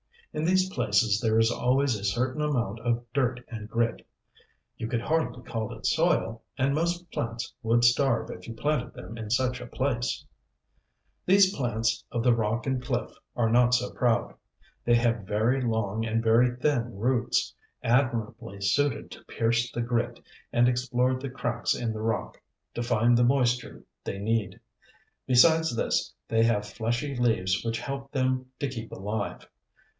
[0.33, 4.07] In these places there is always a certain amount of dirt and grit.
[4.77, 9.15] You could hardly call it "soil," and most plants would starve if you planted them
[9.17, 10.25] in such a place.
[10.25, 14.33] [Illustration: SEA LILY.] These plants of the rock and cliff are not so proud.
[14.85, 20.17] They have very long and very thin roots, admirably suited to pierce the grit,
[20.53, 22.41] and explore the cracks in the rock,
[22.73, 24.61] to find the moisture they need.
[25.27, 29.45] Besides this, they have fleshy leaves which help them to keep alive.